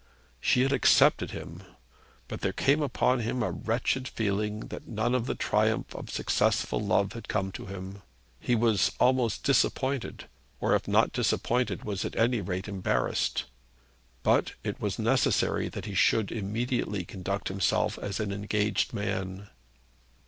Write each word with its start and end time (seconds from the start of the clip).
She 0.39 0.61
had 0.63 0.73
accepted 0.73 1.29
him; 1.29 1.61
but 2.27 2.41
there 2.41 2.53
came 2.53 2.81
upon 2.81 3.19
him 3.19 3.43
a 3.43 3.51
wretched 3.51 4.07
feeling 4.07 4.61
that 4.69 4.87
none 4.87 5.13
of 5.13 5.27
the 5.27 5.35
triumph 5.35 5.93
of 5.93 6.09
successful 6.09 6.79
love 6.81 7.13
had 7.13 7.27
come 7.27 7.51
to 7.51 7.67
him. 7.67 8.01
He 8.39 8.55
was 8.55 8.93
almost 8.99 9.43
disappointed, 9.43 10.25
or 10.59 10.73
if 10.73 10.87
not 10.87 11.11
disappointed, 11.13 11.83
was 11.83 12.03
at 12.03 12.15
any 12.15 12.41
rate 12.41 12.67
embarrassed. 12.67 13.43
But 14.23 14.53
it 14.63 14.81
was 14.81 14.97
necessary 14.97 15.69
that 15.69 15.85
he 15.85 15.93
should 15.93 16.31
immediately 16.31 17.05
conduct 17.05 17.49
himself 17.49 17.99
as 17.99 18.19
an 18.19 18.31
engaged 18.33 18.93
man. 18.95 19.49